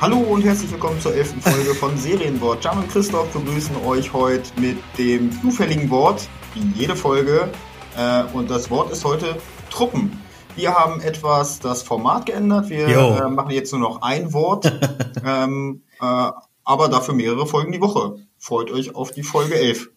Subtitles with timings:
[0.00, 2.64] Hallo und herzlich willkommen zur elften Folge von Serienwort.
[2.64, 7.50] Jan und Christoph begrüßen euch heute mit dem zufälligen Wort, wie jede Folge.
[7.98, 9.36] Äh, und das Wort ist heute
[9.68, 10.18] Truppen.
[10.56, 12.70] Wir haben etwas das Format geändert.
[12.70, 14.72] Wir äh, machen jetzt nur noch ein Wort,
[15.26, 16.30] ähm, äh,
[16.64, 18.16] aber dafür mehrere Folgen die Woche.
[18.38, 19.90] Freut euch auf die Folge 11.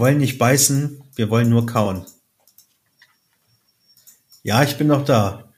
[0.00, 2.04] wollen nicht beißen, wir wollen nur kauen.
[4.42, 5.52] Ja, ich bin noch da.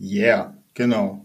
[0.00, 1.24] Yeah, genau.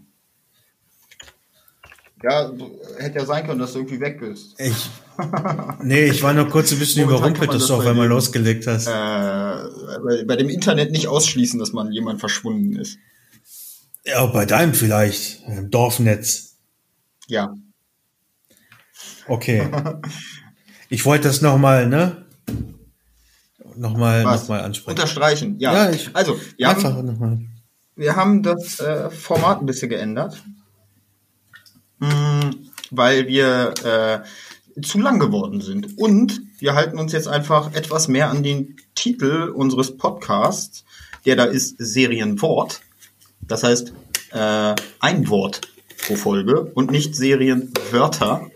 [2.22, 2.50] Ja,
[2.98, 4.58] hätte ja sein können, dass du irgendwie weg bist.
[4.58, 4.88] Ich,
[5.82, 8.86] nee, ich war nur kurz ein bisschen überrumpelt, dass du auf einmal losgelegt hast.
[8.86, 12.98] Äh, bei dem Internet nicht ausschließen, dass man jemand verschwunden ist.
[14.06, 16.56] Ja, bei deinem vielleicht, im Dorfnetz.
[17.26, 17.54] Ja.
[19.28, 19.68] Okay.
[20.90, 22.23] Ich wollte das nochmal, ne?
[23.76, 24.98] Nochmal, nochmal ansprechen.
[24.98, 25.72] Unterstreichen, ja.
[25.72, 27.38] ja ich, also, wir haben, nochmal.
[27.96, 30.42] wir haben das äh, Format ein bisschen geändert.
[31.98, 35.98] Mh, hm, weil wir äh, zu lang geworden sind.
[35.98, 40.84] Und wir halten uns jetzt einfach etwas mehr an den Titel unseres Podcasts,
[41.26, 42.80] der da ist Serienwort.
[43.40, 43.92] Das heißt,
[44.32, 45.60] äh, ein Wort
[46.06, 48.50] pro Folge und nicht Serienwörter,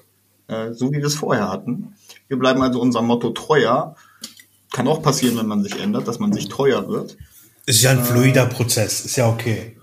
[0.48, 1.94] äh, so wie wir es vorher hatten.
[2.28, 3.96] Wir bleiben also unserem Motto treuer.
[4.72, 7.16] Kann auch passieren, wenn man sich ändert, dass man sich treuer wird.
[7.66, 9.76] Ist ja ein fluider äh, Prozess, ist ja okay.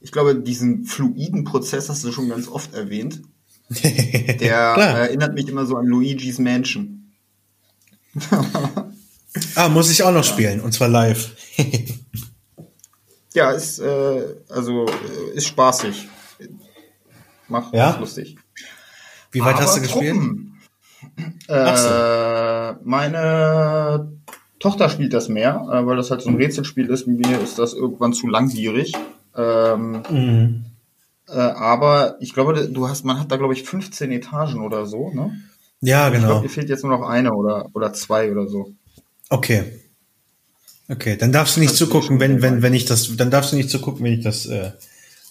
[0.00, 3.22] Ich glaube, diesen fluiden Prozess hast du schon ganz oft erwähnt.
[3.70, 7.12] Der erinnert mich immer so an Luigi's Mansion.
[9.54, 11.34] ah, muss ich auch noch spielen, und zwar live.
[13.34, 16.08] ja, ist, äh, also, äh, ist spaßig.
[17.48, 17.96] Macht ja?
[17.98, 18.36] lustig.
[19.30, 20.14] Wie weit Aber hast du gespielt?
[20.14, 20.51] Truppen,
[21.48, 24.12] äh, meine
[24.58, 27.06] Tochter spielt das mehr, äh, weil das halt so ein Rätselspiel ist.
[27.06, 28.92] Mir ist das irgendwann zu langwierig.
[29.36, 30.64] Ähm, mhm.
[31.28, 35.10] äh, aber ich glaube, du hast, man hat da glaube ich 15 Etagen oder so,
[35.10, 35.36] ne?
[35.80, 36.20] Ja, genau.
[36.20, 38.72] Ich glaube, dir fehlt jetzt nur noch eine oder, oder zwei oder so.
[39.28, 39.64] Okay.
[40.88, 43.70] Okay, dann darfst du nicht zugucken, wenn, wenn, wenn ich das, dann darfst du nicht
[43.70, 44.72] zugucken, wenn ich das äh,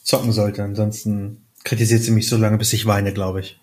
[0.03, 0.63] zocken sollte.
[0.63, 3.60] Ansonsten kritisiert sie mich so lange, bis ich weine, glaube ich.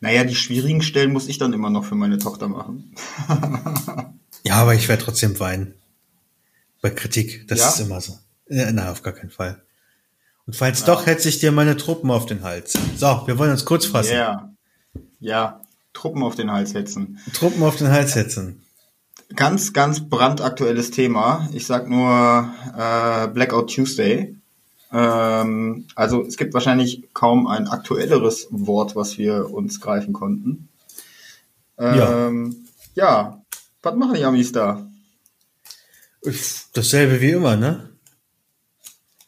[0.00, 2.94] Naja, die schwierigen Stellen muss ich dann immer noch für meine Tochter machen.
[4.44, 5.74] ja, aber ich werde trotzdem weinen.
[6.80, 7.68] Bei Kritik, das ja?
[7.68, 8.18] ist immer so.
[8.48, 9.62] Nein, auf gar keinen Fall.
[10.46, 10.86] Und falls ja.
[10.86, 12.72] doch, hetze ich dir meine Truppen auf den Hals.
[12.96, 14.14] So, wir wollen uns kurz fassen.
[14.14, 14.50] Ja,
[15.20, 15.60] ja,
[15.92, 17.18] Truppen auf den Hals hetzen.
[17.32, 18.62] Truppen auf den Hals hetzen.
[19.34, 21.48] Ganz, ganz brandaktuelles Thema.
[21.52, 24.37] Ich sag nur äh, Blackout Tuesday.
[24.92, 30.68] Ähm, also es gibt wahrscheinlich kaum ein aktuelleres Wort, was wir uns greifen konnten.
[31.78, 33.20] Ähm, ja.
[33.20, 33.42] ja,
[33.82, 34.86] was machen die Amis da?
[36.72, 37.90] Dasselbe wie immer, ne?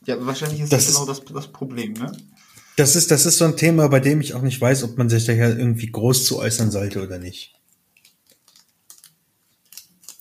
[0.06, 2.10] Ja, wahrscheinlich ist das, das genau das, das Problem, ne?
[2.76, 5.10] Das ist, das ist so ein Thema, bei dem ich auch nicht weiß, ob man
[5.10, 7.54] sich daher irgendwie groß zu äußern sollte oder nicht.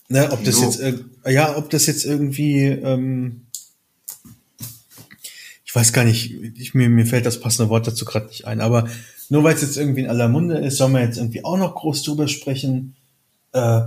[0.08, 0.64] Ne, ob das so.
[0.64, 3.46] jetzt, ja, ob das jetzt irgendwie, ähm,
[5.70, 8.60] ich weiß gar nicht, ich, mir, mir fällt das passende Wort dazu gerade nicht ein,
[8.60, 8.88] aber
[9.28, 11.76] nur weil es jetzt irgendwie in aller Munde ist, soll man jetzt irgendwie auch noch
[11.76, 12.96] groß drüber sprechen.
[13.52, 13.82] Äh,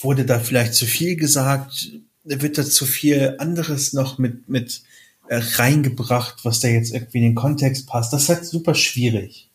[0.00, 1.90] wurde da vielleicht zu viel gesagt?
[2.24, 4.80] Wird da zu viel anderes noch mit, mit
[5.28, 8.14] äh, reingebracht, was da jetzt irgendwie in den Kontext passt?
[8.14, 9.50] Das ist halt super schwierig.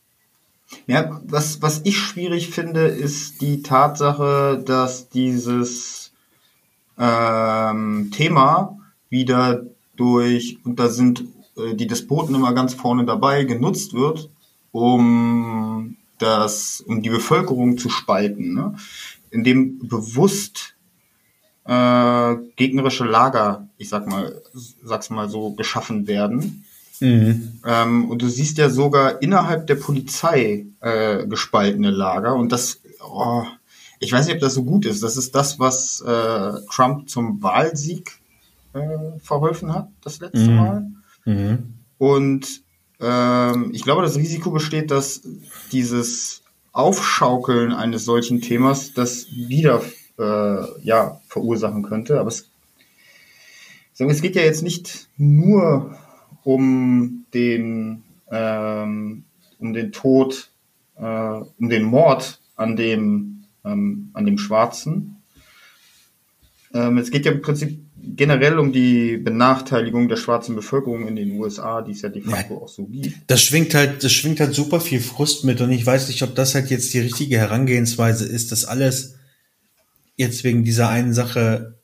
[0.86, 6.12] Ja, was, was ich schwierig finde, ist die Tatsache, dass dieses
[7.00, 8.78] ähm, Thema
[9.10, 9.64] wieder
[9.96, 11.24] durch, und da sind
[11.56, 14.30] die Despoten immer ganz vorne dabei genutzt wird,
[14.72, 18.76] um das, um die Bevölkerung zu spalten, ne?
[19.32, 20.76] indem bewusst
[21.66, 24.42] äh, gegnerische Lager, ich sag mal,
[24.84, 26.66] sag's mal so, geschaffen werden.
[27.00, 27.60] Mhm.
[27.66, 33.44] Ähm, und du siehst ja sogar innerhalb der Polizei äh, gespaltene Lager und das, oh,
[34.00, 35.02] ich weiß nicht, ob das so gut ist.
[35.02, 38.20] Das ist das, was äh, Trump zum Wahlsieg
[38.74, 40.56] äh, verholfen hat, das letzte mhm.
[40.56, 40.92] Mal.
[41.26, 41.76] Mhm.
[41.98, 42.64] Und
[43.00, 45.22] ähm, ich glaube, das Risiko besteht, dass
[45.72, 49.82] dieses Aufschaukeln eines solchen Themas das wieder
[50.18, 52.20] äh, ja, verursachen könnte.
[52.20, 52.50] Aber es,
[53.98, 55.98] es geht ja jetzt nicht nur
[56.44, 59.24] um den, ähm,
[59.60, 60.52] um den Tod,
[60.96, 65.18] äh, um den Mord an dem, ähm, an dem Schwarzen.
[66.74, 71.40] Ähm, es geht ja im Prinzip generell um die Benachteiligung der schwarzen Bevölkerung in den
[71.40, 73.16] USA, die es ja de facto ja, auch so gibt.
[73.28, 76.36] Das schwingt halt, das schwingt halt super viel Frust mit und ich weiß nicht, ob
[76.36, 79.16] das halt jetzt die richtige Herangehensweise ist, das alles
[80.16, 81.76] jetzt wegen dieser einen Sache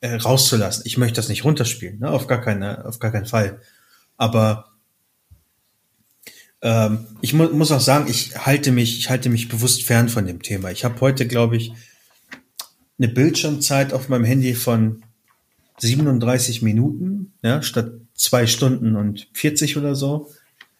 [0.00, 0.82] äh, rauszulassen.
[0.86, 2.10] Ich möchte das nicht runterspielen, ne?
[2.10, 3.60] auf gar keine, auf gar keinen Fall.
[4.16, 4.72] Aber
[6.62, 10.26] ähm, ich mu muss auch sagen, ich halte mich, ich halte mich bewusst fern von
[10.26, 10.70] dem Thema.
[10.70, 11.72] Ich habe heute, glaube ich,
[12.98, 15.02] eine Bildschirmzeit auf meinem Handy von
[15.78, 20.30] 37 Minuten, ja, statt zwei Stunden und 40 oder so.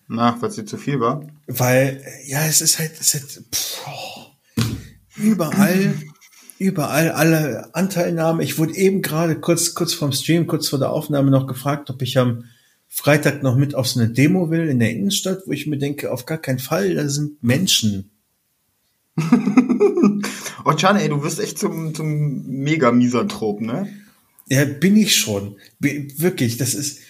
[0.06, 1.26] Na, weil dir zu viel war?
[1.46, 3.78] Weil, ja, es ist halt, es ist halt pff,
[5.16, 5.94] überall,
[6.58, 8.42] überall alle Anteilnahme.
[8.44, 12.02] Ich wurde eben gerade kurz, kurz vorm Stream, kurz vor der Aufnahme noch gefragt, ob
[12.02, 12.44] ich am
[12.88, 16.12] Freitag noch mit auf so eine Demo will in der Innenstadt, wo ich mir denke,
[16.12, 18.10] auf gar keinen Fall, da sind Menschen.
[20.64, 23.88] oh, Can, ey, du wirst echt zum, zum Mega-Misanthrop, ne?
[24.48, 25.56] Ja, bin ich schon.
[25.78, 27.00] Wirklich, das ist.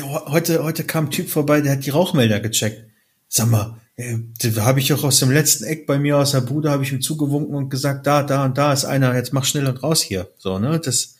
[0.00, 2.84] Heute, heute kam ein Typ vorbei, der hat die Rauchmelder gecheckt.
[3.28, 4.18] Sag mal, äh,
[4.58, 7.00] habe ich auch aus dem letzten Eck bei mir aus der Bude, habe ich ihm
[7.00, 10.30] zugewunken und gesagt, da, da und da ist einer, jetzt mach schnell und raus hier.
[10.36, 10.80] So, ne?
[10.80, 11.14] Das.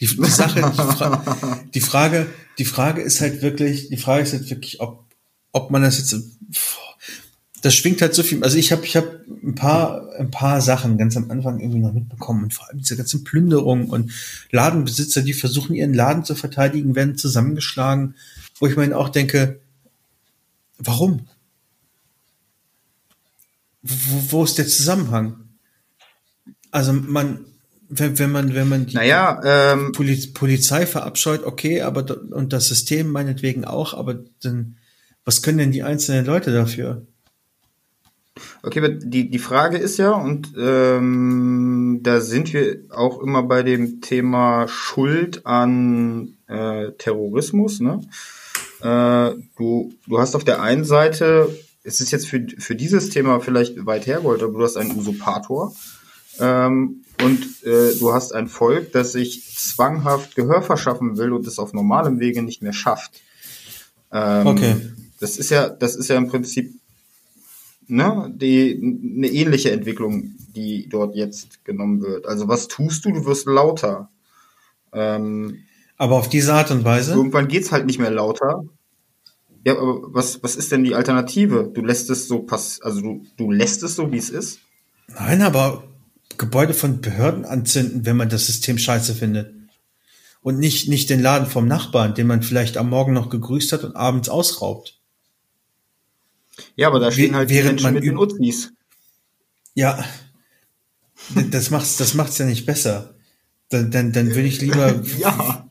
[0.00, 2.26] Die, die Sache, die, Fra die Frage,
[2.58, 5.04] die Frage ist halt wirklich, die Frage ist halt wirklich, ob,
[5.52, 6.14] ob man das jetzt
[7.64, 8.44] das schwingt halt so viel.
[8.44, 11.94] Also ich habe ich habe ein paar ein paar Sachen ganz am Anfang irgendwie noch
[11.94, 14.12] mitbekommen und vor allem diese ganzen Plünderungen und
[14.50, 18.16] Ladenbesitzer, die versuchen ihren Laden zu verteidigen, werden zusammengeschlagen,
[18.60, 19.60] wo ich mir auch denke,
[20.76, 21.26] warum?
[23.80, 25.36] Wo, wo ist der Zusammenhang?
[26.70, 27.46] Also man
[27.88, 32.68] wenn, wenn man wenn man die naja, ähm, Poliz Polizei verabscheut, okay, aber und das
[32.68, 34.76] System meinetwegen auch, aber dann
[35.24, 37.06] was können denn die einzelnen Leute dafür?
[38.62, 44.00] Okay, die, die Frage ist ja, und ähm, da sind wir auch immer bei dem
[44.00, 47.80] Thema Schuld an äh, Terrorismus.
[47.80, 48.00] Ne?
[48.80, 53.40] Äh, du, du hast auf der einen Seite, es ist jetzt für, für dieses Thema
[53.40, 55.74] vielleicht weit hergeholt, aber du hast einen Usurpator
[56.40, 61.60] ähm, und äh, du hast ein Volk, das sich zwanghaft Gehör verschaffen will und es
[61.60, 63.20] auf normalem Wege nicht mehr schafft.
[64.10, 64.76] Ähm, okay.
[65.20, 66.74] Das ist ja, das ist ja im Prinzip
[67.86, 68.80] ne, die,
[69.16, 72.26] eine ähnliche Entwicklung, die dort jetzt genommen wird.
[72.26, 73.12] Also was tust du?
[73.12, 74.10] Du wirst lauter.
[74.92, 75.64] Ähm,
[75.96, 77.12] aber auf diese Art und Weise?
[77.12, 78.64] Irgendwann geht's halt nicht mehr lauter.
[79.64, 81.70] Ja, aber was, was ist denn die Alternative?
[81.72, 84.60] Du lässt es so pass, also du, du lässt es so, wie es ist?
[85.08, 85.84] Nein, aber
[86.36, 89.54] Gebäude von Behörden anzünden, wenn man das System scheiße findet.
[90.42, 93.84] Und nicht, nicht den Laden vom Nachbarn, den man vielleicht am Morgen noch gegrüßt hat
[93.84, 95.00] und abends ausraubt.
[96.76, 98.72] Ja, aber da stehen halt während Menschen mit den Uznis.
[99.74, 100.04] Ja,
[101.50, 103.14] das macht's, das macht's ja nicht besser.
[103.70, 105.02] Dann, dann, dann würde ich lieber.
[105.18, 105.68] ja.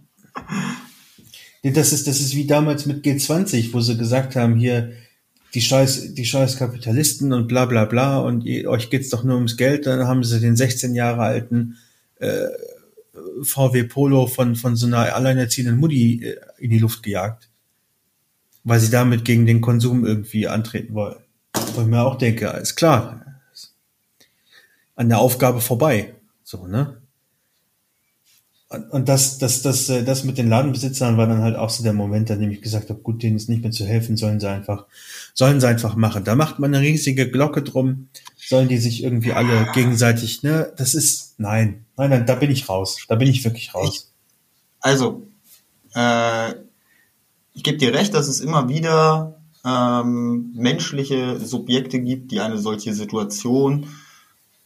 [1.64, 4.92] Das ist, das ist wie damals mit G20, wo sie gesagt haben, hier,
[5.54, 9.36] die scheiß, die scheiß Kapitalisten und bla bla bla und ihr, euch geht's doch nur
[9.36, 9.86] ums Geld.
[9.86, 11.78] Dann haben sie den 16 Jahre alten
[12.20, 12.48] äh,
[13.44, 17.50] VW Polo von, von so einer alleinerziehenden Mutti äh, in die Luft gejagt
[18.64, 21.18] weil sie damit gegen den Konsum irgendwie antreten wollen.
[21.76, 23.26] Wo ich mir auch denke, ist klar,
[24.96, 26.14] an der Aufgabe vorbei.
[26.44, 26.98] So, ne?
[28.90, 31.94] Und das, das, das, äh, das mit den Ladenbesitzern war dann halt auch so der
[31.94, 34.50] Moment, an dem ich gesagt habe, gut, denen ist nicht mehr zu helfen, sollen sie
[34.50, 34.86] einfach,
[35.36, 36.24] sollen sie einfach machen.
[36.24, 40.96] Da macht man eine riesige Glocke drum, sollen die sich irgendwie alle gegenseitig, ne, das
[40.96, 43.90] ist, nein, nein, nein, da bin ich raus, da bin ich wirklich raus.
[43.94, 44.06] Ich,
[44.80, 45.28] also,
[45.94, 46.54] äh,
[47.54, 52.94] ich gebe dir recht, dass es immer wieder ähm, menschliche Subjekte gibt, die eine solche
[52.94, 53.88] Situation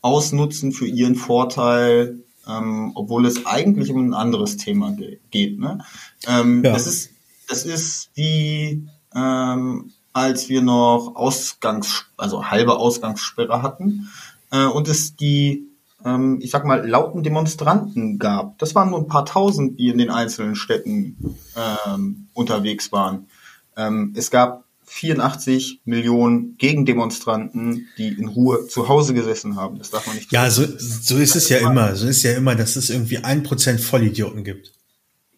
[0.02, 5.60] ausnutzen für ihren Vorteil, ähm, obwohl es eigentlich um ein anderes Thema ge geht.
[5.60, 5.84] Ne?
[6.28, 6.72] Ähm, ja.
[6.72, 7.12] das, ist,
[7.50, 14.10] das ist wie ähm, als wir noch Ausgangs, also halbe Ausgangssperre hatten
[14.52, 15.67] äh, und es die
[16.06, 18.58] ähm, ich sag mal, lauten Demonstranten gab.
[18.60, 23.28] Das waren nur ein paar tausend, die in den einzelnen Städten ähm, unterwegs waren.
[23.76, 29.78] Ähm, es gab 84 Millionen Gegendemonstranten, die in Ruhe zu Hause gesessen haben.
[29.78, 30.32] Das darf man nicht.
[30.32, 31.96] Ja, so, so ist es ja immer.
[31.96, 34.72] So ist ja immer, dass es irgendwie ein Prozent Vollidioten gibt.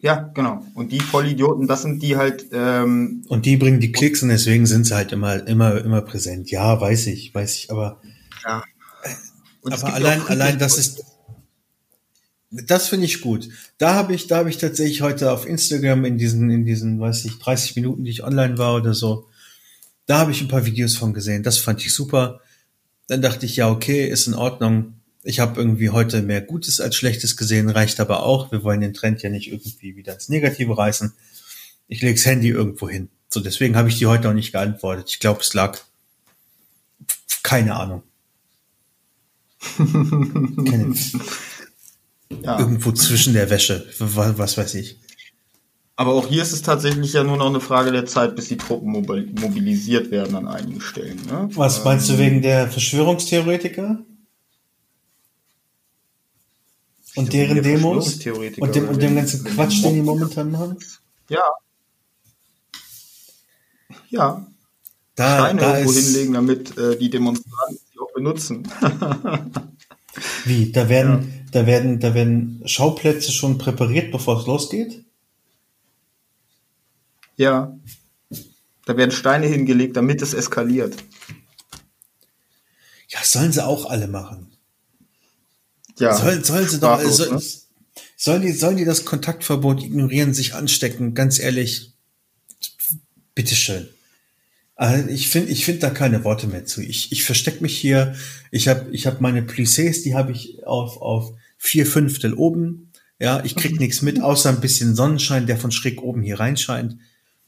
[0.01, 0.65] Ja, genau.
[0.75, 2.45] Und die Vollidioten, das sind die halt.
[2.53, 6.51] Ähm, und die bringen die Klicks und deswegen sind sie halt immer, immer, immer präsent.
[6.51, 7.71] Ja, weiß ich, weiß ich.
[7.71, 7.99] Aber
[8.45, 8.63] ja.
[9.61, 11.03] Und aber allein, allein das ist,
[12.51, 13.49] das finde ich gut.
[13.77, 17.25] Da habe ich, da habe ich tatsächlich heute auf Instagram in diesen, in diesen, weiß
[17.25, 19.27] ich, 30 Minuten, die ich online war oder so,
[20.05, 21.43] da habe ich ein paar Videos von gesehen.
[21.43, 22.41] Das fand ich super.
[23.07, 24.95] Dann dachte ich, ja, okay, ist in Ordnung.
[25.23, 28.51] ich habe irgendwie heute mehr Gutes als Schlechtes gesehen, reicht aber auch.
[28.51, 31.13] Wir wollen den Trend ja nicht irgendwie wieder ins Negative reißen.
[31.87, 33.09] Ich lege das Handy irgendwo hin.
[33.29, 35.09] So, deswegen habe ich die heute auch nicht geantwortet.
[35.09, 35.77] Ich glaube, es lag
[37.43, 38.03] keine Ahnung.
[39.79, 40.93] Keine,
[42.43, 42.59] ja.
[42.59, 44.99] Irgendwo zwischen der Wäsche, was, was weiß ich.
[45.95, 48.57] Aber auch hier ist es tatsächlich ja nur noch eine Frage der Zeit, bis die
[48.57, 51.19] Truppen mobilisiert werden an einigen Stellen.
[51.25, 51.49] Ne?
[51.53, 53.99] Was meinst du wegen der Verschwörungstheoretiker?
[57.15, 58.13] Und deren Demos?
[58.59, 60.77] Und dem, und dem ganzen Quatsch, den die momentan machen?
[61.27, 61.43] Ja.
[64.09, 64.47] Ja.
[65.15, 67.79] Da, Steine da irgendwo hinlegen, damit äh, die Demonstranten
[68.19, 68.67] benutzen.
[70.45, 70.71] Wie?
[70.71, 71.51] Da werden, ja.
[71.51, 75.05] da werden, da werden Schauplätze schon präpariert, bevor es losgeht?
[77.37, 77.77] Ja.
[78.85, 80.95] Da werden Steine hingelegt, damit es eskaliert.
[83.07, 84.51] Ja, sollen sie auch alle machen.
[85.97, 86.15] Ja.
[86.15, 87.41] Sollen, sollen sie doch, soll, ne?
[88.17, 91.13] sollen die, sollen die das Kontaktverbot ignorieren, sich anstecken?
[91.13, 91.93] Ganz ehrlich,
[93.35, 93.87] bitteschön.
[94.79, 96.81] Also ich finde ich finde da keine Worte mehr zu.
[96.81, 98.15] Ich, ich verstecke mich hier.
[98.49, 102.89] Ich habe ich hab meine Plissés, die habe ich auf, auf vier Fünftel oben.
[103.19, 106.95] Ja, ich krieg nichts mit, außer ein bisschen Sonnenschein, der von schräg oben hier reinscheint.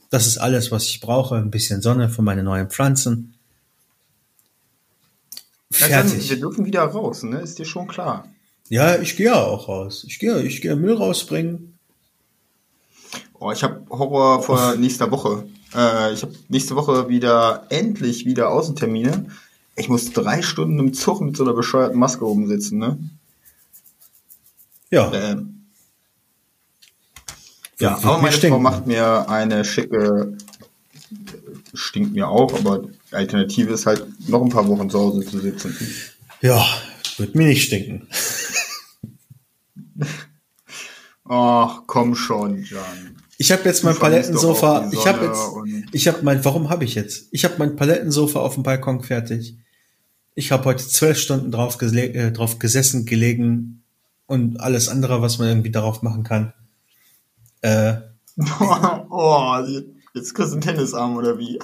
[0.10, 1.38] Das ist alles, was ich brauche.
[1.38, 3.34] Ein bisschen Sonne für meine neuen Pflanzen.
[5.72, 6.30] Fertig.
[6.30, 7.40] Wir dürfen wieder raus, ne?
[7.40, 8.28] Ist dir schon klar.
[8.68, 10.04] Ja, ich gehe ja auch raus.
[10.06, 11.80] Ich gehe, ich gehe Müll rausbringen.
[13.40, 15.46] Oh, ich habe Horror vor nächster Woche.
[15.74, 19.28] Äh, ich habe nächste Woche wieder endlich wieder Außentermine.
[19.76, 22.98] Ich muss drei Stunden im Zug mit so einer bescheuerten Maske oben sitzen, ne?
[24.90, 25.12] Ja.
[25.14, 25.68] Ähm,
[27.80, 30.38] ja, aber meine Frau macht mir eine schicke,
[31.74, 35.40] stinkt mir auch, aber die Alternative ist halt noch ein paar Wochen zu Hause zu
[35.40, 35.76] sitzen.
[36.42, 36.64] Ja,
[37.18, 38.08] wird mir nicht stinken.
[41.26, 43.21] Ach, komm schon, Jan.
[43.42, 44.92] Ich habe jetzt mein Palettensofa.
[44.94, 45.50] Ich habe jetzt,
[45.94, 47.28] ich habe mein, warum habe ich jetzt?
[47.32, 49.58] Ich habe mein Palettensofa auf dem Balkon fertig.
[50.36, 53.82] Ich habe heute zwölf Stunden drauf, äh, drauf gesessen, gelegen
[54.28, 56.54] und alles andere, was man irgendwie darauf machen kann.
[57.62, 57.96] Äh,
[59.10, 59.58] oh,
[60.14, 61.58] jetzt kriegst du einen Tennisarm oder wie?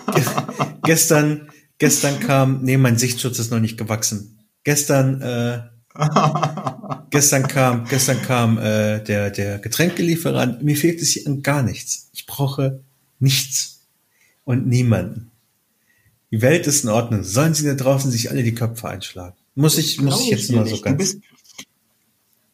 [0.83, 4.39] gestern, gestern kam, nee, mein Sichtschutz ist noch nicht gewachsen.
[4.63, 5.59] Gestern, äh,
[7.09, 10.63] gestern kam, gestern kam äh, der der Getränkelieferant.
[10.63, 12.09] Mir fehlt es hier an gar nichts.
[12.13, 12.81] Ich brauche
[13.19, 13.87] nichts
[14.43, 15.31] und niemanden.
[16.31, 17.23] Die Welt ist in Ordnung.
[17.23, 19.35] Sollen sie da draußen sich alle die Köpfe einschlagen?
[19.55, 20.93] Muss ich, muss ich jetzt mal so ganz.
[20.93, 21.21] Du bist,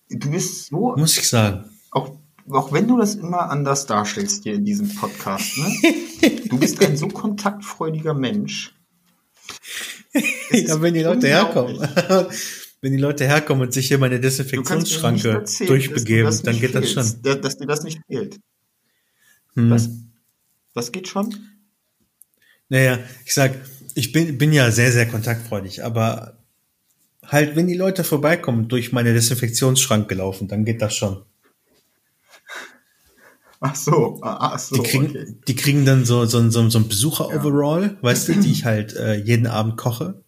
[0.10, 0.96] du bist so.
[0.96, 1.66] Muss ich sagen.
[1.92, 2.12] Auch
[2.50, 6.30] auch wenn du das immer anders darstellst hier in diesem Podcast, ne?
[6.50, 8.74] du bist ein so kontaktfreudiger Mensch.
[10.52, 11.88] ja, wenn die Leute herkommen.
[12.84, 16.98] Wenn die Leute herkommen und sich hier meine Desinfektionsschranke erzählen, durchbegeben, das dann geht fehlst,
[16.98, 17.42] das schon.
[17.42, 18.42] Dass dir das nicht fehlt.
[19.56, 19.70] Hm.
[19.70, 19.90] Was?
[20.74, 21.34] Was geht schon?
[22.68, 23.56] Naja, ich sag,
[23.96, 26.40] ich bin, bin ja sehr, sehr kontaktfreudig, aber
[27.26, 31.24] halt, wenn die Leute vorbeikommen, durch meine Desinfektionsschranke laufen, dann geht das schon.
[33.62, 34.76] Ach so, ach so.
[34.76, 35.36] Die kriegen, okay.
[35.48, 37.98] die kriegen dann so, so, so, so ein Besucher-Overall, ja.
[38.02, 40.23] weißt du, die ich halt äh, jeden Abend koche.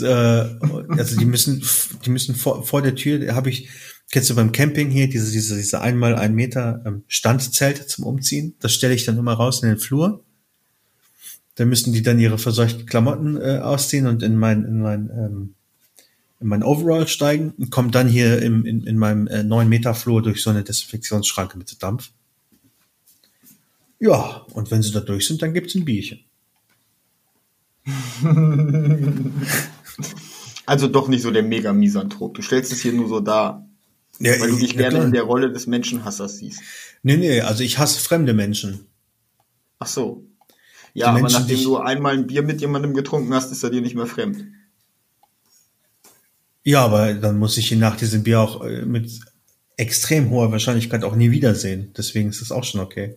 [0.00, 1.62] Äh, also die müssen,
[2.04, 3.68] die müssen vor, vor der Tür, habe ich,
[4.10, 8.54] kennst du beim Camping hier, diese, diese, diese einmal ein Meter ähm, Standzelte zum Umziehen.
[8.60, 10.24] Das stelle ich dann immer raus in den Flur.
[11.56, 15.54] Da müssen die dann ihre verseuchten Klamotten äh, ausziehen und in mein, in mein ähm,
[16.40, 19.94] in mein Overall steigen und komme dann hier im, in, in meinem äh, 9 Meter
[19.94, 22.10] Flur durch so eine Desinfektionsschranke mit Dampf.
[23.98, 26.20] Ja, und wenn sie da durch sind, dann gibt's ein Bierchen.
[30.66, 32.34] also doch nicht so der mega Misanthrop.
[32.34, 33.66] Du stellst es hier nur so dar.
[34.20, 36.60] Ja, weil du dich gerne in der Rolle des Menschenhassers siehst.
[37.02, 38.86] Nee, nee, also ich hasse fremde Menschen.
[39.78, 40.26] Ach so.
[40.92, 43.70] Ja, Die aber Menschen, nachdem du einmal ein Bier mit jemandem getrunken hast, ist er
[43.70, 44.44] dir nicht mehr fremd.
[46.64, 49.20] Ja, aber dann muss ich ihn nach diesem Bier auch äh, mit
[49.76, 51.92] extrem hoher Wahrscheinlichkeit auch nie wiedersehen.
[51.96, 53.16] Deswegen ist das auch schon okay.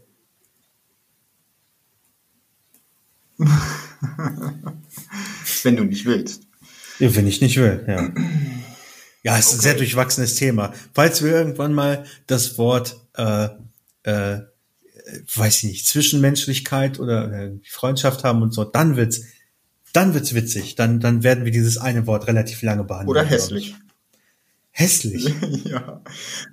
[5.63, 6.47] wenn du nicht willst.
[7.01, 8.09] Wenn ich nicht will, ja.
[9.23, 10.73] Ja, es ist ein sehr durchwachsenes Thema.
[10.95, 13.49] Falls wir irgendwann mal das Wort, äh,
[14.01, 14.39] äh,
[15.35, 19.21] weiß ich nicht, Zwischenmenschlichkeit oder äh, Freundschaft haben und so, dann wird's
[19.93, 20.75] dann wird's witzig.
[20.75, 23.09] Dann, dann werden wir dieses eine Wort relativ lange behandeln.
[23.09, 23.75] Oder hässlich.
[24.71, 25.25] Hässlich?
[25.65, 26.01] ja.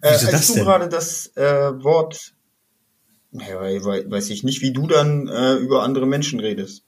[0.03, 0.65] Äh, Wieso als das du denn?
[0.65, 2.35] gerade das äh, Wort,
[3.31, 6.85] naja, weiß ich nicht, wie du dann äh, über andere Menschen redest.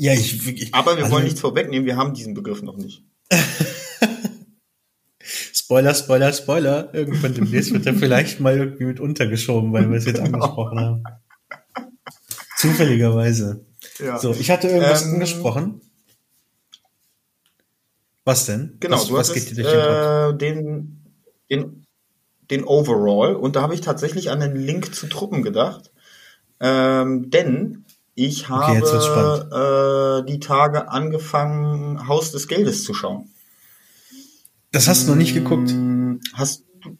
[0.00, 3.04] Ja, ich, ich Aber wir also, wollen nichts vorwegnehmen, wir haben diesen Begriff noch nicht.
[5.52, 6.94] Spoiler, Spoiler, Spoiler.
[6.94, 11.04] Irgendwann demnächst wird er vielleicht mal irgendwie mit untergeschoben, weil wir es jetzt angesprochen haben.
[12.56, 13.66] Zufälligerweise.
[13.98, 14.18] Ja.
[14.18, 15.82] So, ich hatte irgendwas Ähm, angesprochen.
[18.24, 18.78] Was denn?
[18.80, 20.34] Genau, was, du was hattest, geht dir durch den Kopf?
[20.34, 21.14] äh, den,
[21.50, 21.86] den,
[22.50, 25.92] den Overall und da habe ich tatsächlich an den Link zu Truppen gedacht.
[26.58, 27.84] Ähm, denn
[28.26, 33.30] ich Okay, habe äh, die Tage angefangen, Haus des Geldes zu schauen.
[34.72, 35.70] Das hast du noch nicht geguckt.
[35.70, 36.96] Hm, Hast du.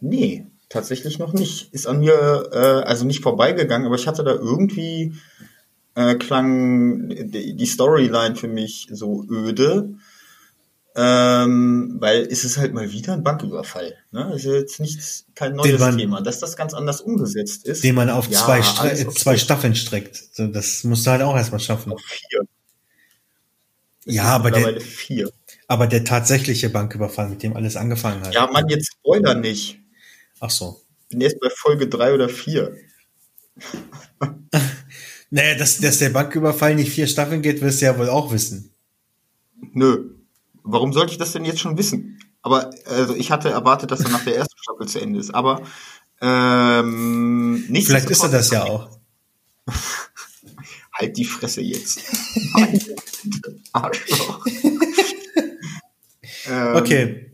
[0.00, 1.72] Nee, tatsächlich noch nicht.
[1.72, 5.14] Ist an mir, äh, also nicht vorbeigegangen, aber ich hatte da irgendwie,
[5.94, 9.94] äh, klang die Storyline für mich so öde.
[10.98, 13.94] Ähm, weil es ist halt mal wieder ein Banküberfall.
[14.12, 14.32] Ne?
[14.34, 16.22] Ist ja jetzt nichts, kein neues man- Thema.
[16.22, 17.84] Dass das ganz anders umgesetzt ist.
[17.84, 19.06] Den man auf Ja, zwei, okay.
[19.14, 20.16] zwei Staffeln streckt.
[20.32, 21.92] So, das musst du halt auch erstmal schaffen.
[21.92, 22.40] Auf vier.
[24.06, 25.30] Es Ja, aber der, vier.
[25.68, 28.32] aber der tatsächliche Banküberfall, mit dem alles angefangen hat.
[28.34, 29.78] Ja, Mann, jetzt Spoiler nicht.
[30.40, 30.80] Ach so.
[31.10, 32.74] Bin erst bei Folge drei oder vier.
[35.28, 38.70] Naja, dass, dass der Banküberfall nicht vier Staffeln geht, wirst du ja wohl auch wissen.
[39.72, 40.10] Nö.
[40.66, 42.18] Warum sollte ich das denn jetzt schon wissen?
[42.42, 45.34] Aber also ich hatte erwartet, dass er nach der ersten Staffel zu Ende ist.
[45.34, 45.62] Aber
[46.20, 48.88] ähm, nicht Vielleicht ist er das ja auch.
[50.92, 52.00] Halt die Fresse jetzt.
[53.72, 54.46] Arschloch.
[56.48, 57.32] ähm, Okay.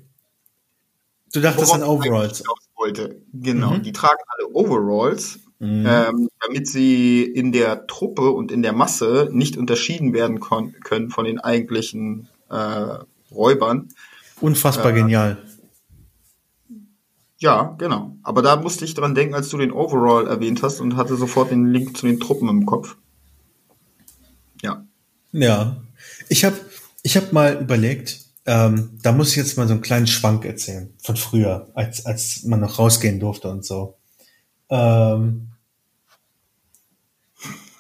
[1.33, 2.43] Du dachtest an Overalls.
[2.77, 3.23] wollte.
[3.33, 3.71] Genau.
[3.75, 3.83] Mhm.
[3.85, 5.87] Die tragen alle Overalls, Mhm.
[5.87, 11.25] ähm, damit sie in der Truppe und in der Masse nicht unterschieden werden können von
[11.25, 12.99] den eigentlichen äh,
[13.35, 13.89] Räubern.
[14.41, 15.39] Unfassbar äh, genial.
[17.39, 18.17] Ja, genau.
[18.23, 21.51] Aber da musste ich dran denken, als du den Overall erwähnt hast und hatte sofort
[21.51, 22.97] den Link zu den Truppen im Kopf.
[24.63, 24.87] Ja.
[25.33, 25.77] Ja.
[26.29, 26.57] Ich habe
[27.03, 30.95] ich hab mal überlegt, ähm, da muss ich jetzt mal so einen kleinen Schwank erzählen
[31.03, 33.99] von früher, als, als man noch rausgehen durfte und so.
[34.69, 35.52] Ähm,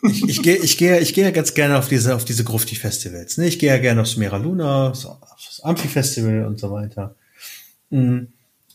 [0.02, 3.38] ich, ich gehe ich gehe ich gehe ja ganz gerne auf diese auf diese Grufti-Festivals.
[3.38, 3.46] Ne?
[3.46, 7.14] Ich gehe ja gerne aufs Mera Luna, aufs Amphi-Festival und so weiter.
[7.90, 8.24] Mm.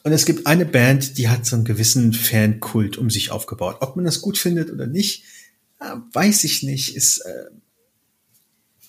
[0.04, 3.78] Und es gibt eine Band, die hat so einen gewissen Fankult um sich aufgebaut.
[3.82, 5.24] Ob man das gut findet oder nicht,
[5.82, 6.96] äh, weiß ich nicht.
[6.96, 7.50] Ist äh,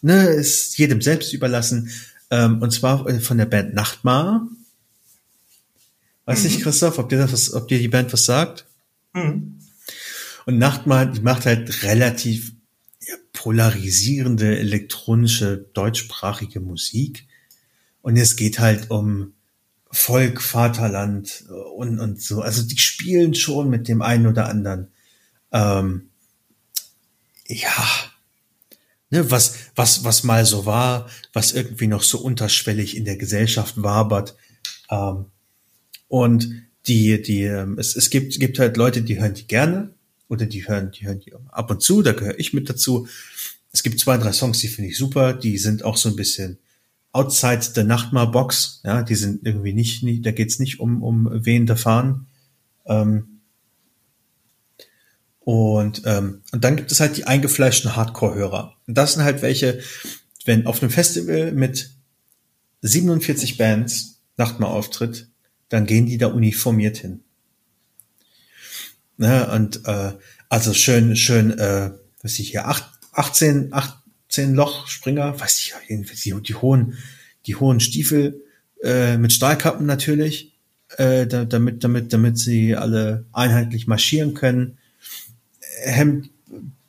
[0.03, 1.90] ne, ist jedem selbst überlassen.
[2.31, 4.46] Ähm, und zwar äh, von der Band Nachtmar.
[6.24, 8.66] Weiß nicht, Christoph, ob dir das ob dir die Band was sagt?
[9.14, 9.57] Mhm.
[10.48, 12.54] Und Nachtmar, die macht halt relativ
[13.34, 17.26] polarisierende elektronische deutschsprachige Musik.
[18.00, 19.34] Und es geht halt um
[19.90, 22.40] Volk, Vaterland äh, und, und so.
[22.40, 24.90] Also die spielen schon mit dem einen oder anderen.
[25.52, 26.08] Ähm,
[27.46, 27.87] ja,
[29.11, 33.82] ne, was, was, was mal so war, was irgendwie noch so unterschwellig in der Gesellschaft
[33.82, 34.34] wabert.
[34.90, 35.26] Ähm,
[36.08, 36.50] und
[36.87, 39.92] die, die, ähm, es, es gibt, gibt halt Leute, die hören die gerne
[40.28, 43.08] oder die hören, die hören die ab und zu, da gehöre ich mit dazu.
[43.72, 46.58] Es gibt zwei, drei Songs, die finde ich super, die sind auch so ein bisschen
[47.12, 51.28] outside the Nachtmar Box, ja, die sind irgendwie nicht, nicht da geht's nicht um, um
[51.44, 52.26] wehende Fahnen.
[52.86, 53.40] Ähm,
[55.40, 58.74] und, ähm, und dann gibt es halt die eingefleischten Hardcore-Hörer.
[58.86, 59.80] Und das sind halt welche,
[60.44, 61.90] wenn auf einem Festival mit
[62.82, 65.28] 47 Bands Nachtmar auftritt,
[65.68, 67.24] dann gehen die da uniformiert hin.
[69.18, 70.12] Ne, und äh,
[70.48, 71.90] also schön, schön, äh,
[72.22, 76.96] weiß ich hier, acht, 18, 18 Loch Springer, weiß ich ja, jedenfalls die, die hohen,
[77.46, 78.44] die hohen Stiefel
[78.83, 80.57] äh, mit Stahlkappen natürlich,
[80.98, 84.78] äh, da, damit, damit, damit sie alle einheitlich marschieren können.
[85.83, 86.31] Hemd,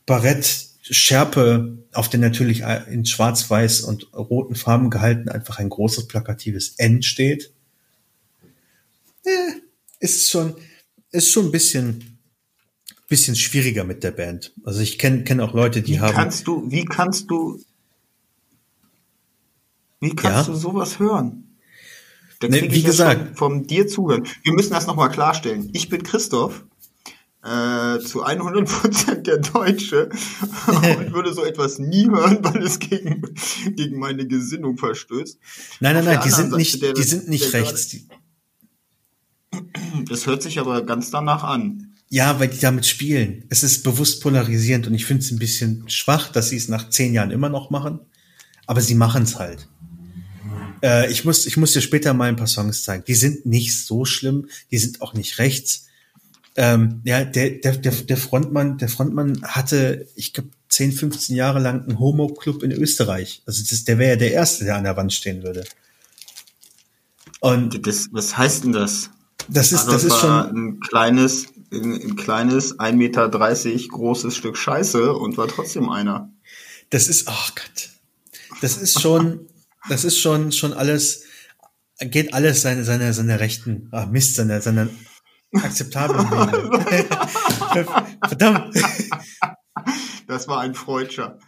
[0.06, 2.62] Barett, Schärpe, auf der natürlich
[2.92, 7.52] in schwarz-weiß und roten Farben gehalten einfach ein großes plakatives N steht.
[9.26, 9.54] Äh,
[10.00, 10.56] ist schon,
[11.12, 12.19] ist schon ein bisschen,
[13.10, 14.54] bisschen schwieriger mit der Band.
[14.64, 16.14] Also ich kenne kenn auch Leute, die Wie haben.
[16.14, 17.60] kannst du, wie kannst du,
[20.00, 20.54] wie kannst Ja?
[20.54, 21.58] du sowas hören?
[22.40, 23.38] Da Ne, krieg wie gesagt.
[23.38, 24.24] vom dir zuhören.
[24.44, 25.70] Wir müssen das nochmal klarstellen.
[25.74, 26.64] Ich bin Christoph,
[27.44, 30.10] äh, zu 100% der Deutsche
[30.68, 33.24] und würde so etwas nie hören, weil es gegen,
[33.76, 35.38] gegen meine Gesinnung verstößt.
[35.82, 37.98] Nein, nein, nein, die sind anderen nicht, Seite, der- die sind nicht rechts.
[40.08, 41.89] Das hört sich aber ganz danach an.
[42.10, 43.46] Ja, weil die damit spielen.
[43.50, 46.90] Es ist bewusst polarisierend und ich finde es ein bisschen schwach, dass sie es nach
[46.90, 48.00] zehn Jahren immer noch machen.
[48.66, 49.68] Aber sie machen es halt.
[50.82, 53.04] Äh, ich, muss, ich muss dir später mal ein paar Songs zeigen.
[53.08, 55.88] Die sind nicht so schlimm, die sind auch nicht rechts.
[56.56, 61.60] Ähm, ja, der, der, der, der Frontmann, der Frontmann hatte, ich glaube, 10, 15 Jahre
[61.60, 63.42] lang ein Homo-Club in Österreich.
[63.46, 65.64] Also das, der wäre ja der Erste, der an der Wand stehen würde.
[67.40, 69.10] Und das, was heißt denn das?
[69.48, 75.14] Das ist, das ist schon ein kleines, ein, ein kleines 1,30 Meter großes Stück Scheiße
[75.14, 76.32] und war trotzdem einer.
[76.90, 77.90] Das ist, oh Gott.
[78.62, 79.48] Das ist schon,
[79.90, 81.24] das ist schon, schon alles,
[82.00, 84.90] geht alles seine, seine, seine Rechten, ah, Mist, seine, seine
[85.54, 86.28] akzeptablen.
[88.28, 88.76] Verdammt.
[90.28, 91.40] Das war ein Freudscher.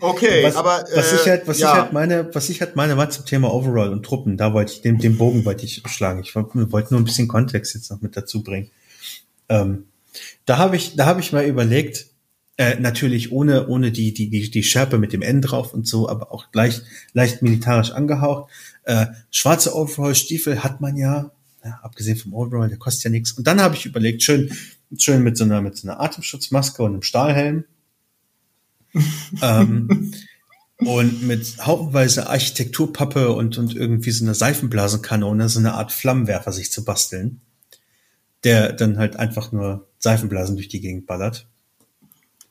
[0.00, 1.72] Okay, was, aber was äh, ich halt, was ja.
[1.72, 4.36] ich halt meine, was ich halt meine, war zum Thema Overall und Truppen.
[4.36, 6.20] Da wollte ich den, den Bogen wollte ich schlagen.
[6.20, 8.70] Ich wollte nur ein bisschen Kontext jetzt noch mit dazu bringen.
[9.48, 9.84] Ähm,
[10.46, 12.06] da habe ich, da habe ich mal überlegt,
[12.56, 16.08] äh, natürlich ohne ohne die die die die Schärpe mit dem N drauf und so,
[16.08, 18.50] aber auch leicht leicht militarisch angehaucht.
[18.84, 21.32] Äh, schwarze Overall-Stiefel hat man ja,
[21.64, 23.32] ja, abgesehen vom Overall, der kostet ja nichts.
[23.32, 24.52] Und dann habe ich überlegt, schön
[24.96, 27.64] schön mit so einer mit so einer Atemschutzmaske und einem Stahlhelm
[29.42, 30.12] ähm,
[30.78, 36.70] und mit haufenweise Architekturpappe und, und irgendwie so eine Seifenblasenkanone, so eine Art Flammenwerfer sich
[36.70, 37.40] zu basteln,
[38.44, 41.48] der dann halt einfach nur Seifenblasen durch die Gegend ballert.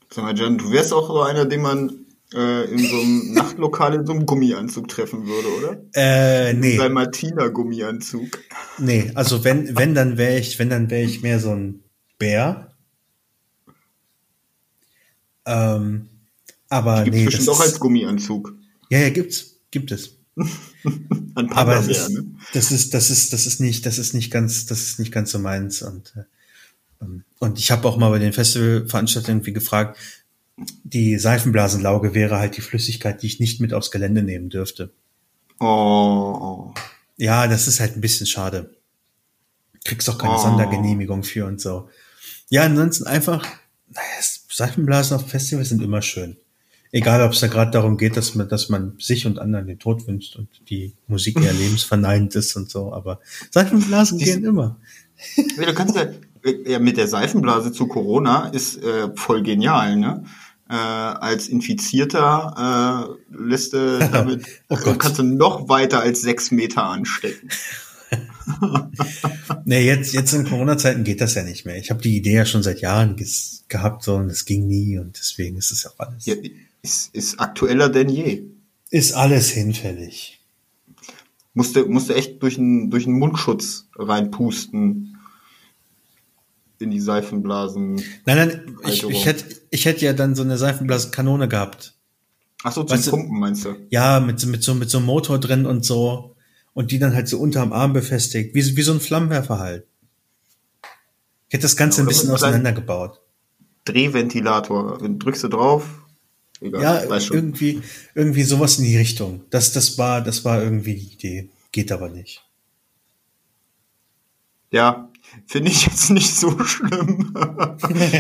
[0.09, 3.93] Sag mal, Jan, du wärst auch so einer, den man äh, in so einem Nachtlokal
[3.93, 5.81] in so einem Gummianzug treffen würde, oder?
[5.93, 6.77] Äh, nee.
[6.77, 8.39] Sein Martina-Gummianzug.
[8.79, 11.83] Nee, also wenn, wenn, dann wäre ich, wenn, dann wäre ich mehr so ein
[12.17, 12.75] Bär.
[15.45, 16.09] Ähm,
[16.69, 18.55] aber Gibt's nee, bestimmt das auch als Gummianzug.
[18.89, 20.17] ja, ja, gibt's, gibt es.
[21.35, 22.25] Aber Panda-Bär, ist, ne?
[22.53, 25.31] das ist, das ist, das ist nicht, das ist nicht ganz, das ist nicht ganz
[25.31, 26.23] so meins und äh,
[27.01, 29.97] ähm, und ich habe auch mal bei den Festivalveranstaltern irgendwie gefragt,
[30.83, 34.91] die Seifenblasenlauge wäre halt die Flüssigkeit, die ich nicht mit aufs Gelände nehmen dürfte.
[35.59, 36.73] Oh, oh.
[37.17, 38.75] Ja, das ist halt ein bisschen schade.
[39.83, 40.41] Kriegst doch keine Oh.
[40.41, 41.89] Sondergenehmigung für und so.
[42.49, 43.45] Ja, ansonsten einfach,
[43.89, 44.07] naja,
[44.51, 46.37] Seifenblasen auf Festivals sind immer schön.
[46.95, 49.79] Egal, ob es da gerade darum geht, dass man, dass man sich und anderen den
[49.79, 54.79] Tod wünscht und die Musik eher lebensverneinend ist und so, aber Seifenblasen gehen immer.
[55.57, 56.07] Ja, du kannst ja,
[56.65, 60.25] ja mit der Seifenblase zu Corona ist äh, voll genial, ne?
[60.69, 66.83] Äh, als Infizierter äh, lässt du damit Oh kannst du noch weiter als sechs Meter
[66.83, 67.49] anstecken.
[69.65, 71.77] Nee, jetzt, jetzt in Corona-Zeiten geht das ja nicht mehr.
[71.77, 73.15] Ich habe die Idee ja schon seit Jahren
[73.69, 76.25] gehabt so, und es ging nie und deswegen ist es auch alles.
[76.25, 76.35] Ja,
[76.83, 78.43] ist, ist aktueller denn je.
[78.91, 80.39] Ist alles hinfällig.
[81.55, 85.17] Musste, musste echt durch einen durch einen Mundschutz reinpusten
[86.79, 87.95] in die Seifenblasen.
[88.25, 91.93] Nein, nein, ich, ich hätte ich hätte ja dann so eine Seifenblasenkanone gehabt.
[92.63, 93.75] Ach so, zum Weißt Pumpen meinst du?
[93.89, 96.35] Ja, mit, so- mit so mit so einem Motor drin und so
[96.73, 99.85] und die dann halt so unterm Arm befestigt, wie, wie so ein Flammenwerfer halt.
[101.47, 103.21] Ich hätte das Ganze Ja, ein bisschen auseinandergebaut.
[103.85, 104.97] Drehventilator.
[104.97, 106.02] Drückst du drauf?
[106.71, 107.81] Ja, irgendwie
[108.15, 109.41] irgendwie sowas in die Richtung.
[109.49, 111.49] Das das war das war irgendwie die Idee.
[111.71, 112.43] Geht aber nicht.
[114.71, 115.11] Ja,
[115.45, 117.33] finde ich jetzt nicht so schlimm.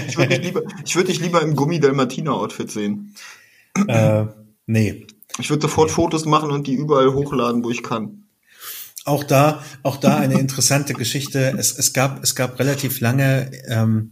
[0.07, 3.15] ich würde dich lieber, ich würde dich lieber im Gummi Dalmatiner Outfit sehen.
[3.87, 4.25] äh,
[4.67, 5.07] nee.
[5.39, 8.25] Ich würde sofort Fotos machen und die überall hochladen, wo ich kann.
[9.05, 11.55] Auch da, auch da eine interessante Geschichte.
[11.57, 14.11] Es, es gab, es gab relativ lange, ähm,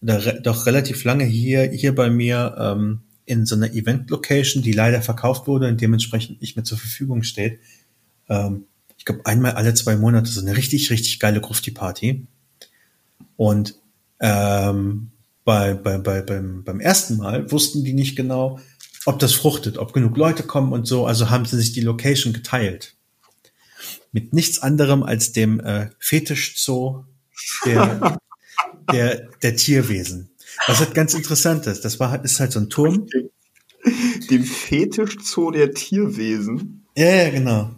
[0.00, 4.72] oder re, doch relativ lange hier, hier bei mir ähm, in so einer Event-Location, die
[4.72, 7.60] leider verkauft wurde und dementsprechend nicht mehr zur Verfügung steht.
[8.28, 8.64] Ähm,
[8.98, 12.26] ich glaube einmal alle zwei Monate so eine richtig, richtig geile Grufti-Party.
[13.36, 13.76] Und
[14.20, 15.10] ähm,
[15.44, 18.60] bei, bei, bei, beim, beim ersten Mal wussten die nicht genau,
[19.06, 21.06] ob das fruchtet, ob genug Leute kommen und so.
[21.06, 22.94] Also haben sie sich die Location geteilt
[24.12, 27.04] mit nichts anderem als dem äh, Fetischzoo
[27.64, 28.18] der,
[28.92, 30.29] der, der Tierwesen.
[30.66, 33.06] Was halt ganz interessant ist, das war halt, ist halt so ein Turm.
[34.30, 36.84] Dem Fetischzoo der Tierwesen.
[36.96, 37.70] Ja, ja, genau.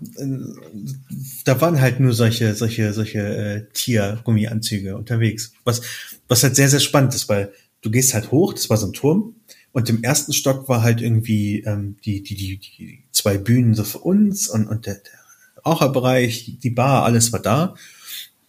[1.44, 5.52] Da waren halt nur solche, solche, solche äh, Tiergummianzüge unterwegs.
[5.64, 5.82] Was,
[6.28, 8.92] was halt sehr, sehr spannend ist, weil du gehst halt hoch, das war so ein
[8.92, 9.36] Turm,
[9.72, 13.84] und im ersten Stock war halt irgendwie ähm, die, die, die, die zwei Bühnen so
[13.84, 17.74] für uns und, und der, der Raucherbereich, die Bar, alles war da.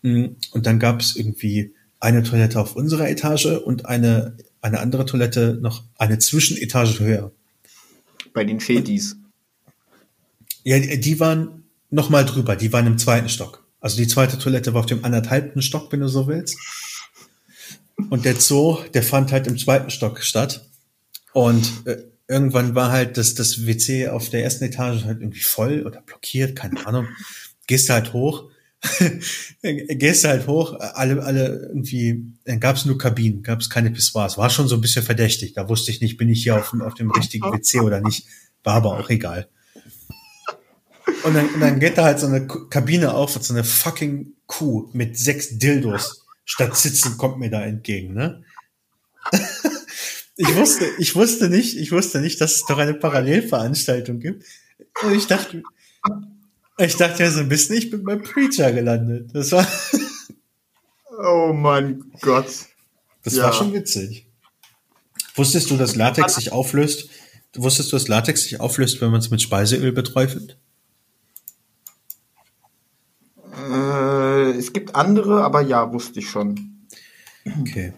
[0.02, 1.74] Mm, Und dann gab es irgendwie
[2.04, 7.32] eine Toilette auf unserer Etage und eine, eine andere Toilette noch eine Zwischenetage höher.
[8.34, 9.16] Bei den Fetis.
[10.64, 13.64] Ja, die die waren noch mal drüber, die waren im zweiten Stock.
[13.80, 16.58] Also die zweite Toilette war auf dem anderthalbten Stock, wenn du so willst.
[18.10, 20.66] Und der Zoo, der fand halt im zweiten Stock statt.
[21.32, 25.84] Und äh, irgendwann war halt das, das WC auf der ersten Etage halt irgendwie voll
[25.86, 27.08] oder blockiert, keine Ahnung.
[27.68, 28.50] Gehst halt hoch,
[29.62, 33.92] gehst du halt hoch, alle, alle irgendwie, dann gab es nur Kabinen, gab es keine
[33.92, 34.38] Pissoirs.
[34.38, 35.54] War schon so ein bisschen verdächtig.
[35.54, 38.28] Da wusste ich nicht, bin ich hier auf, auf dem richtigen WC oder nicht.
[38.64, 39.48] War aber auch egal.
[41.24, 44.34] Und dann, und dann geht da halt so eine Kabine auf und so eine fucking
[44.48, 48.44] Kuh mit sechs Dildos statt sitzen kommt mir da entgegen, ne?
[50.36, 54.44] ich wusste, ich wusste nicht, ich wusste nicht, dass es doch eine Parallelveranstaltung gibt.
[55.04, 55.64] Und ich dachte,
[56.86, 59.32] ich dachte ja so ein bisschen, ich bin beim Preacher gelandet.
[59.34, 59.68] Das war.
[61.24, 62.48] oh mein Gott.
[63.24, 63.44] Das ja.
[63.44, 64.28] war schon witzig.
[65.36, 67.10] Wusstest du, dass Latex sich auflöst?
[67.56, 70.58] Wusstest du, dass Latex sich auflöst, wenn man es mit Speiseöl beträufelt?
[73.56, 76.88] Äh, es gibt andere, aber ja, wusste ich schon.
[77.62, 77.94] Okay.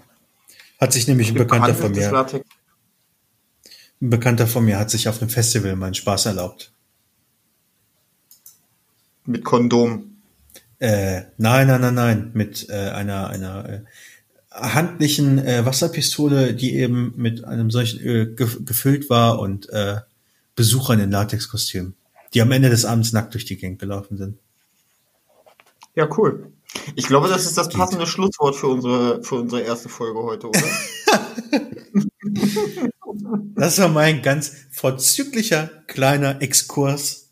[0.80, 2.44] Hat sich nämlich ein Bekannter von mir.
[4.02, 6.75] Ein Bekannter von mir hat sich auf einem Festival meinen Spaß erlaubt.
[9.26, 10.16] Mit Kondom.
[10.80, 12.32] Äh, nein, nein, nein, nein.
[12.34, 13.82] Mit äh, einer, einer äh,
[14.52, 19.98] handlichen äh, Wasserpistole, die eben mit einem solchen Öl ge gefüllt war und äh,
[20.56, 21.96] Besuchern in Latexkostümen,
[22.34, 24.38] die am Ende des Abends nackt durch die Gegend gelaufen sind.
[25.96, 26.52] Ja, cool.
[26.96, 28.14] Ich glaube, das ist das passende Geht.
[28.14, 30.60] Schlusswort für unsere, für unsere erste Folge heute, oder?
[33.56, 37.25] das war mein ganz vorzüglicher kleiner Exkurs.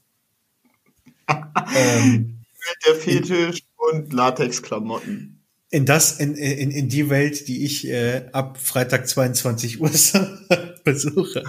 [1.28, 2.40] Ähm,
[2.86, 5.44] der Fetisch in, und Latexklamotten.
[5.70, 9.90] In das, in, in, in die Welt, die ich äh, ab Freitag 22 Uhr
[10.84, 11.44] besuche.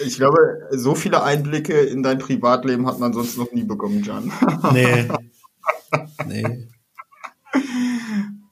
[0.00, 0.38] Ich glaube,
[0.70, 4.32] so viele Einblicke in dein Privatleben hat man sonst noch nie bekommen, Jan.
[4.72, 5.08] Nee.
[6.26, 6.68] Nee.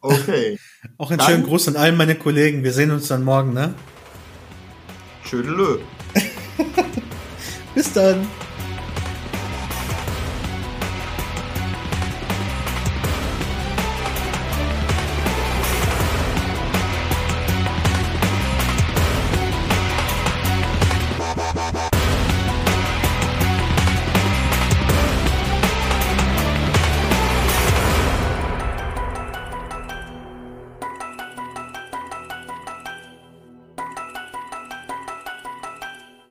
[0.00, 0.58] Okay.
[0.98, 2.64] Auch einen dann, schönen Gruß an allen meine Kollegen.
[2.64, 3.74] Wir sehen uns dann morgen, ne?
[5.24, 5.78] Tschüdelö.
[7.76, 8.26] Bis dann.